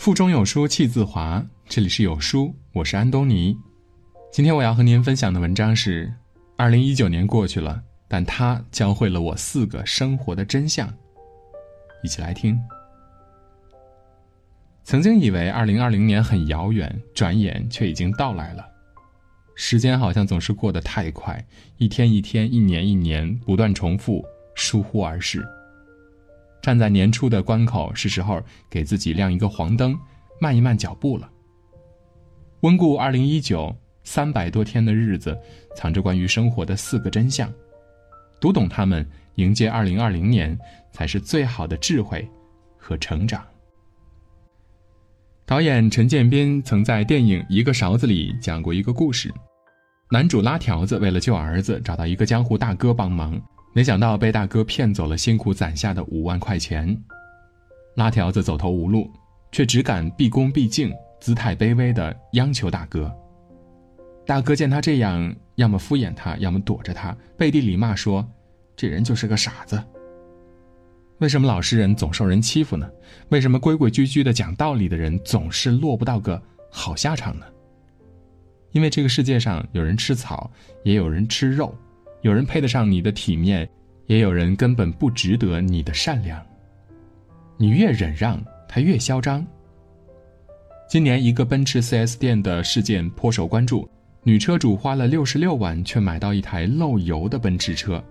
[0.00, 3.54] 腹中有书气自华，这里是有书，我是安东尼。
[4.32, 6.10] 今天我要和您分享的文章是：
[6.56, 10.90] 二零一九年过去了，但它教会了我四个生活的真相。
[12.02, 12.58] 一起来听。
[14.84, 18.66] 曾经以为二零二零年很遥远，转眼却已经到来了。
[19.54, 21.46] 时间好像总是过得太快，
[21.76, 24.24] 一天一天，一年一年，不断重复，
[24.54, 25.46] 疏忽而逝。
[26.62, 29.98] 站在年初的关口，是时候给自己亮一个黄灯，
[30.40, 31.30] 慢一慢脚步了。
[32.60, 35.38] 温故二零一九，三百多天的日子，
[35.74, 37.50] 藏着关于生活的四个真相。
[38.38, 40.58] 读懂它们，迎接二零二零年，
[40.92, 42.28] 才是最好的智慧
[42.76, 43.42] 和成长。
[45.46, 49.32] 导演陈建斌曾在电影《一个勺子》里讲过一个故事：
[50.10, 53.40] 男主拉条子为了救儿子，找到一个江湖大哥帮忙。
[53.72, 56.96] 没想到被大哥骗走了辛苦攒下的五万块钱，
[57.94, 59.08] 拉条子走投无路，
[59.52, 63.12] 却只敢毕恭毕敬、姿态卑微的央求大哥。
[64.26, 68.28] 大哥见他这样，要么敷衍他，要么躲着他，背地里骂说
[68.76, 69.80] ：“这人就是个傻子。”
[71.18, 72.90] 为什么老实人总受人欺负呢？
[73.28, 77.46] 为什么规规矩矩的讲道理的人总是落不到个好下场呢？
[78.72, 80.50] 因为这个世界上有人吃草，
[80.82, 81.74] 也有人吃肉。
[82.22, 83.68] 有人配得上你的体面，
[84.06, 86.40] 也有人根本不值得你的善良。
[87.56, 89.46] 你越忍让，他越嚣张。
[90.88, 93.88] 今年一个奔驰 4S 店的事件颇受关注，
[94.22, 98.02] 女车主花了六十六万却买到一台漏油的奔驰车。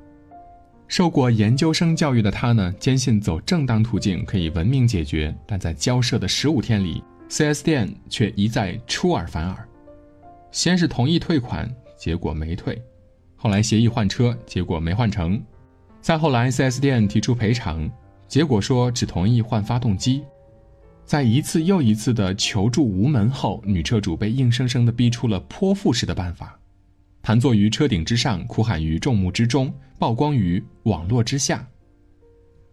[0.87, 9.67] 受过研究生教育的她呢，坚信走正当途径可以文明解决，但在交涉的十五天里，4S 店却一再出尔反尔。
[10.51, 12.81] 先是同意退款，结果没退。
[13.41, 15.39] 后来协议换车，结果没换成；
[16.01, 17.89] 再后来，4S 店提出赔偿，
[18.27, 20.21] 结果说只同意换发动机。
[21.05, 26.59] 在一次又一次的求助无门后，女车主被硬生生的逼出了泼妇式的办法：
[27.21, 31.65] 盘坐于车顶之上，哭喊于众目之中，曝光于网络之下。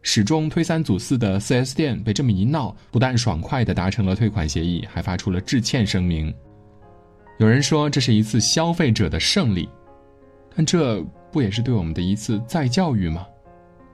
[0.03, 6.35] 始终推三阻四的 4S 店被这么一闹，不但爽快的达成了退款协议，还发出了致歉声明。
[7.39, 9.69] 有人说，这是一次消费者的胜利。
[10.57, 13.27] 但这不也是对我们的一次再教育吗？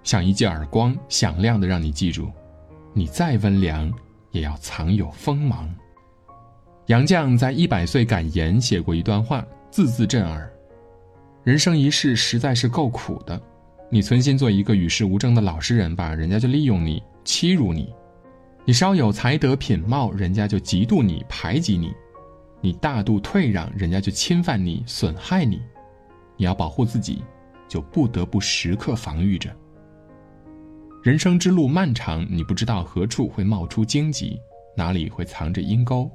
[0.05, 2.31] 像一记耳光，响亮的让你记住：
[2.95, 3.93] 你再温良，
[4.31, 5.69] 也要藏有锋芒。
[6.87, 10.49] 杨绛在一百岁感言写过一段话，字字震耳：
[11.43, 13.41] 人生一世实在是够苦的，
[13.91, 17.87] 你存心做一个与世无争的老实人吧，人家就利用你，欺辱你；
[18.65, 21.89] 你稍有才德品貌，人家就嫉妒你，排挤你；
[22.61, 25.61] 你大度退让，人家就侵犯你，损害你。
[26.43, 27.23] 你要保护自己，
[27.69, 29.49] 就不得不时刻防御着。
[31.01, 34.37] 人生之路漫长，你不知道何处会冒出荆棘，
[34.77, 36.11] 哪里会藏着阴沟。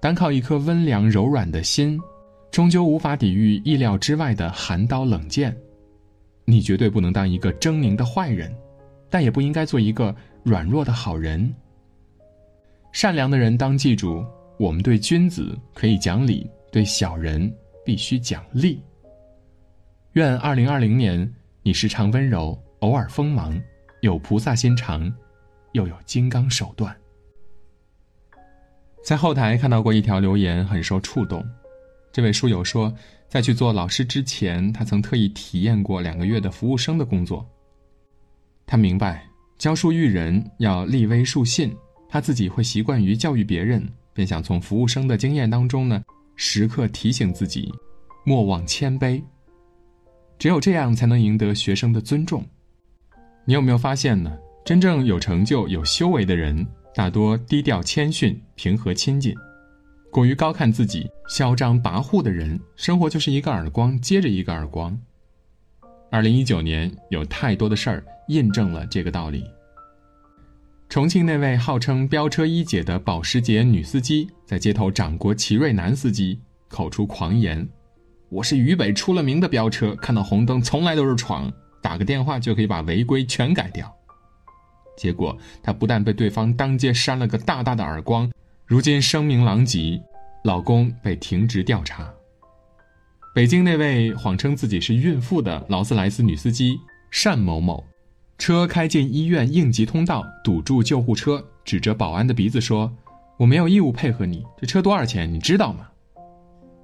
[0.00, 1.96] 单靠一颗温良柔软的心，
[2.50, 5.56] 终究无法抵御意料之外的寒刀冷剑。
[6.44, 8.52] 你绝对不能当一个狰狞的坏人，
[9.08, 10.12] 但也不应该做一个
[10.42, 11.54] 软弱的好人。
[12.90, 14.26] 善良的人当记住：
[14.58, 17.48] 我们对君子可以讲理，对小人
[17.84, 18.82] 必须讲利。
[20.12, 23.58] 愿二零二零年你时常温柔，偶尔锋芒，
[24.02, 25.10] 有菩萨心肠，
[25.72, 26.94] 又有金刚手段。
[29.02, 31.42] 在后台看到过一条留言，很受触动。
[32.12, 32.92] 这位书友说，
[33.26, 37.48] 在去做老师之前，他曾特意体验过两个月的服务生的工作。
[38.66, 41.74] 他明白教书育人要立威树信，
[42.06, 46.04] 他自己会习惯于教育别人，便想从服务生的经验当中呢，
[46.36, 47.72] 时刻提醒自己，
[48.26, 49.22] 莫忘谦卑。
[50.38, 52.44] 只有这样才能赢得学生的尊重。
[53.44, 54.36] 你有没有发现呢？
[54.64, 59.34] 真正有成就、有修为的人，大多低调谦逊、平和亲近；
[60.10, 64.96] 过于高看自己、嚣张跋扈的人，生活就是一个耳光接着一个耳光。
[66.12, 69.44] 二零一九年有太多的事儿印证了这个道理。
[70.88, 76.38] 重庆那位号称飙车一姐的保时捷女司机，在街头掌掴奇瑞男司机，
[76.68, 77.66] 口出狂言。
[78.32, 81.52] 我是渝北出了名的飙车，看到红灯从来都是闯，
[81.82, 83.94] 打个电话就可以把违规全改掉。
[84.96, 88.32] 结果他不但被对方当街扇了个大大的耳光，
[88.64, 90.02] 如今声名狼藉，
[90.44, 92.10] 老公被停职调查。
[93.34, 96.80] 北京那位谎称自己是孕妇的劳斯莱斯女司机
[97.22, 97.84] 单某某，
[98.38, 102.90] 车开进医院应急通道，堵住救护车，指着保安的鼻子说
[103.36, 105.88] ：“我没有义务配合你，这车多少钱你知道吗？”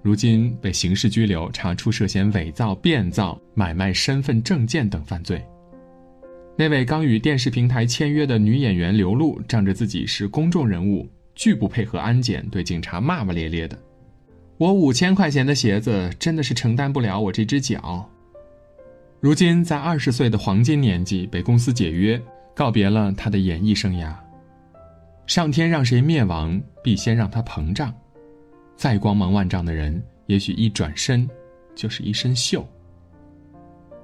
[0.02, 5.44] 如今被刑事拘留，查出涉嫌伪造、变造、买卖身份证件等犯罪。
[6.56, 13.78] 那位刚与电视平台签约的女演员刘露，仗着自己是公众人物，拒不配合安检，对警察骂骂咧咧的。
[14.56, 18.08] 我五千块钱的鞋子真的是承担不了我这只脚。
[19.20, 22.20] 如今在二十岁的黄金年纪被公司解约，
[22.54, 24.12] 告别了他的演艺生涯。
[25.26, 27.94] 上天让谁灭亡，必先让他膨胀。
[28.78, 31.28] 再光芒万丈的人，也许一转身，
[31.74, 32.64] 就是一身锈。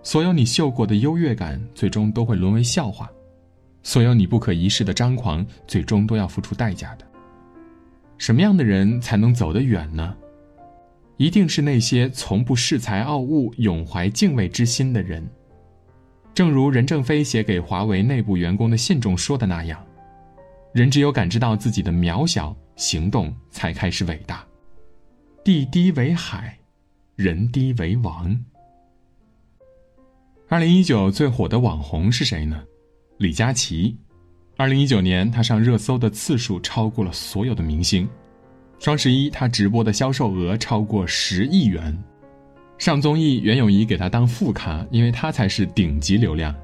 [0.02, 3.06] 所有你秀过的优越感，最终都会沦为笑话；
[3.84, 7.06] 所有你不可一世的张狂，最终都要付出代价的。
[8.18, 10.12] 什么样的人才能走得远呢？
[11.18, 15.24] 一定是那些从不恃才傲物、永怀敬畏之心的人。
[16.34, 19.80] 正如任正非写给华为内部员工的信中说的那样
[20.74, 24.44] ：“人只有感知到自己的渺小，行动才开始伟大。
[25.44, 26.58] 地低为海，
[27.16, 28.34] 人低为王。”
[30.48, 32.64] 二零一九最火的网红是谁呢？
[33.18, 33.94] 李佳琦。
[34.56, 38.08] 二零一九年，他上热搜的次数超过了所有的明星。
[38.78, 41.94] 双十一，他直播的销售额超过十亿元。
[42.78, 46.54] 上综艺，袁咏仪给他当副咖，因为他才是顶级流量。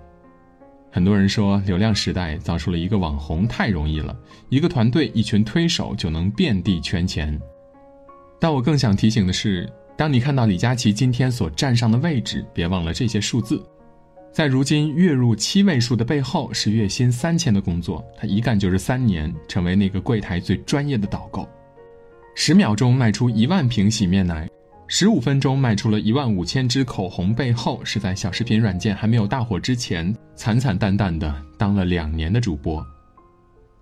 [0.90, 4.18] 很多人说，流量时代造出了一个网红太容易了，
[4.48, 7.38] 一个团队、一群推手就能遍地圈钱。
[8.40, 13.62] 但我更想提醒的是，当你看到李佳琦今天所站上的位置，别忘了这些数字。
[14.32, 18.02] 在如今月入七位数的背后，是月薪三千的工作。
[18.16, 21.46] 他一干就是三年，成为那个柜台最专业的导购。
[22.34, 24.48] 十秒钟卖出一万瓶洗面奶，
[24.86, 32.82] 十五分钟卖出了一万五千支口红，背后是在小视频软件还没有大火之前，惨惨淡淡的当了两年的主播。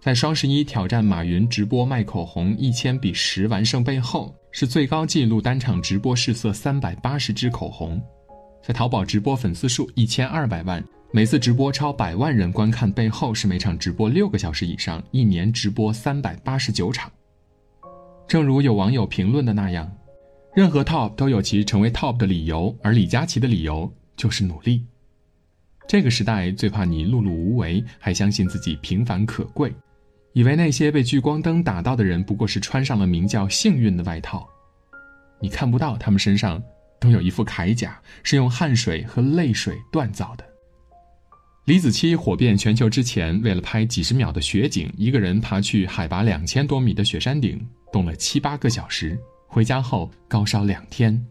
[0.09, 8.03] 在双十一挑战马云直播卖口红一千比十完胜背后，是最高纪录单场直播试色三百八十支口红。
[8.63, 10.83] 在淘宝直播粉丝数一千二百万，
[11.13, 17.13] 每次直播超百万人观看，背后是每场直播六个小时以上，一年直播三百八十九场。
[18.27, 19.95] 正如有网友评论的那样，
[20.55, 24.83] 任何 top 都有其成为 top 的理由，而李佳琦的理由就是努力。
[25.87, 29.71] 这个时代最怕你碌碌无为，还相信自己平凡可贵，
[30.39, 34.49] 以为那些被聚光灯打到的人不过是穿上了名叫幸运的外套，
[35.41, 36.63] 你看不到他们身上。
[37.01, 40.45] 都有一副铠甲，是用汗水和泪水锻造的。
[41.65, 51.25] 李子柒火遍全球之前，为了拍几十秒的雪景，一个人爬去海拔两千多米的雪山顶，冻了七八个小时，回家后高烧两天。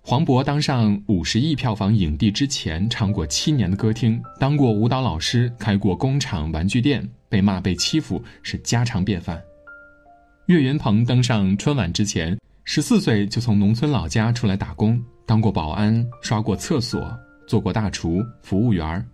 [0.00, 9.42] 黄渤当上五十亿票房影帝之前，唱过七年的歌厅，当过舞蹈老师，开过工厂、玩具店，被骂被欺负是家常便饭。
[10.46, 12.36] 岳云鹏登上春晚之前。
[12.62, 19.04] 十四岁就从农村老家出来打工，当过保安，刷过厕所，做过大厨、服务员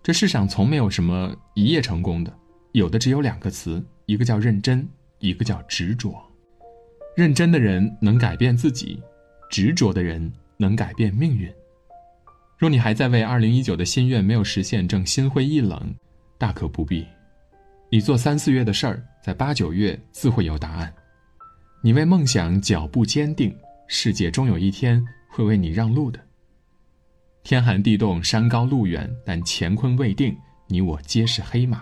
[0.00, 2.32] 这世上从没有什么一夜成功的，
[2.70, 4.86] 有的只有两个词，一个叫认真，
[5.18, 6.14] 一个叫执着。
[7.16, 9.02] 认真的人能改变自己，
[9.50, 11.52] 执着的人能改变命运。
[12.56, 15.92] 若你还在为二零一九的心愿没有实现正心灰意冷，
[16.38, 17.06] 大可不必。
[17.90, 20.92] 你做三四月的事儿，在八九月自会有答案。
[21.82, 23.56] 你为梦想脚步坚定，
[23.86, 26.18] 世界终有一天会为你让路的。
[27.44, 30.36] 天寒地冻，山高路远，但乾坤未定，
[30.66, 31.80] 你我皆是黑马。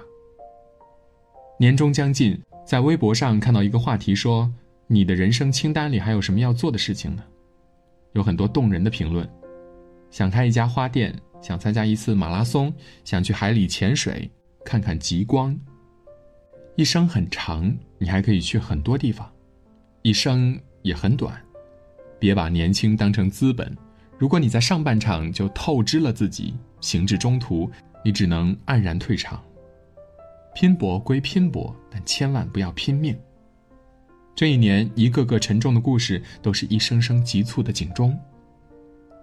[1.59, 4.53] 年终将近，在微博上看到一个话题说
[4.87, 7.25] ：“你的人生清单里还有什么要做的事情呢？”
[8.13, 9.27] 有很多动人的评论：
[10.11, 12.71] 想开一家花店，想参加一次马拉松，
[13.05, 14.31] 想去海里潜水，
[14.65, 15.57] 看看极光。
[16.77, 19.31] 一生很长，你还可以去很多地方。
[20.03, 21.41] 一生也很短，
[22.19, 23.77] 别把年轻当成资本。
[24.19, 27.71] 如果你在上半场就透支了自己，行至中途，
[28.05, 29.43] 你只能黯然退场。
[30.55, 33.17] 拼搏归拼搏，但千万不要拼命。
[34.37, 38.19] 这一年，一个个沉重的故事，都是一声声急促的警钟。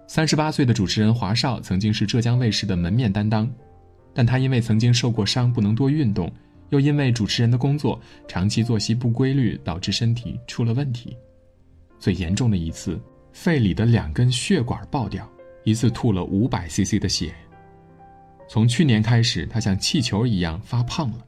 [0.06, 3.50] 三十八岁的主持人华少曾经是浙江卫视的门面担当，
[4.14, 6.30] 但他因为曾经受过伤，不能多运动。
[6.70, 11.14] 又因为主持人的工作长期作息不规律，导致身体出了问题。
[11.98, 12.98] 最严重的一次，
[13.30, 15.30] 肺里的两根血管爆掉，
[15.64, 17.34] 一次吐了五百 CC 的血。
[18.48, 21.26] 从去年开始，他像气球一样发胖了。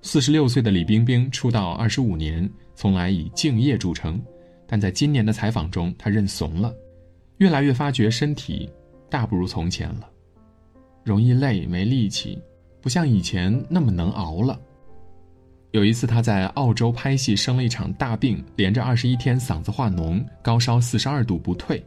[0.00, 4.20] 四十六岁的李冰冰出道二十五年，从来以敬业著称，
[4.64, 6.72] 但在今年的采访中，她认怂了，
[7.38, 8.70] 越来越发觉身体
[9.10, 10.08] 大不如从前了，
[11.08, 12.38] 容易累，没力气。
[12.80, 14.60] 不像以前那么能熬了。
[15.72, 21.84] 有一次，他在澳洲拍戏，生了一场大病，连着二十一天嗓子化脓，高烧四十二度不退，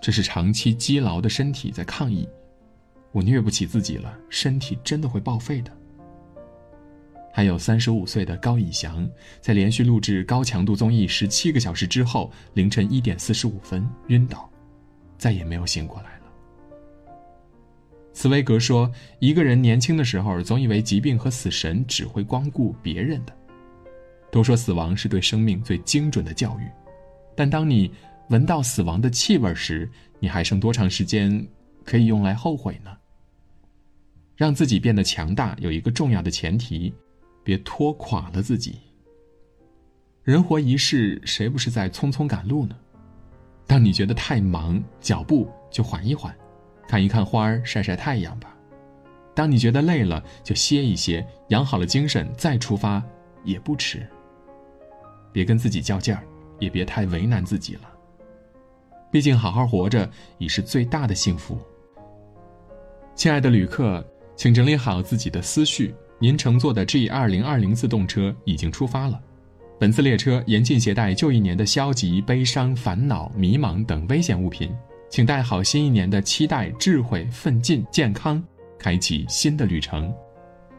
[0.00, 2.28] 这是长期积劳的身体在抗议。
[3.12, 5.70] 我虐不起自己了，身体真的会报废的。
[7.32, 9.08] 还有三十五岁的高以翔，
[9.40, 14.48] 在连续录制高强度综艺十七个小时之后，凌晨一点四十五分晕倒，
[15.18, 16.13] 再也没有醒过来。
[18.14, 23.36] 茨威格说：“一个人年轻的时候，总以为疾病和死神只会光顾别人的。
[24.30, 26.70] 都说死亡是对生命最精准的教育，
[27.36, 27.90] 但当你
[28.30, 29.90] 闻到死亡的气味时，
[30.20, 31.44] 你还剩多长时间
[31.84, 32.96] 可以用来后悔呢？
[34.36, 36.94] 让自己变得强大，有一个重要的前提：
[37.42, 38.76] 别拖垮了自己。
[40.22, 42.76] 人活一世，谁不是在匆匆赶路呢？
[43.66, 46.34] 当你觉得太忙，脚步就缓一缓。”
[46.86, 48.54] 看一看花儿，晒晒太阳吧。
[49.34, 53.02] 当你觉得累了，就歇一歇，养好了精神再出发
[53.42, 54.06] 也不迟。
[55.32, 56.22] 别跟自己较劲儿，
[56.60, 57.90] 也别太为难自己了。
[59.10, 61.58] 毕竟好好活着已是最大的幸福。
[63.16, 64.04] 亲爱的旅客，
[64.36, 65.94] 请整理好自己的思绪。
[66.20, 69.20] 您乘坐的 G 二零二零自动车已经出发了。
[69.78, 74.72] 本次列车严禁携带旧一年的消极、悲伤、烦恼、迷茫等危险物品。
[75.14, 78.42] 请带好新一年的期待、智慧、奋进、健康，
[78.76, 80.12] 开启新的旅程。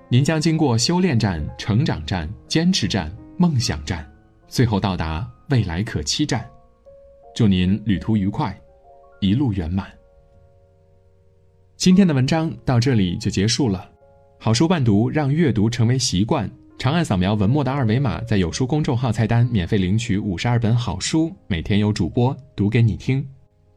[0.10, 4.06] 您将经过修炼站、成长站、坚持站、梦想站，
[4.50, 6.46] 最后到达未来可期站。
[7.34, 8.54] 祝您旅途愉快，
[9.22, 9.88] 一路圆满。
[11.78, 13.90] 今天的文章到这里就结束了。
[14.38, 16.52] 好书伴读，让阅读成为习惯。
[16.78, 23.26] 长按扫描文末的二维码，在有书公众号菜单免费领取五十二本好书，每天有主播读给你听。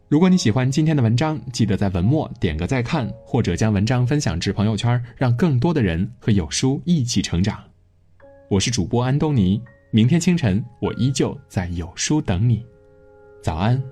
[0.09, 7.63] 如果你喜欢今天的文章，记得在文末点个再看，或者将文章分享至朋友圈，让更多的人和有书一起成长。
[8.49, 9.61] 我是主播安东尼，
[9.91, 12.65] 明天清晨我依旧在有书等你，
[13.43, 13.83] 早安。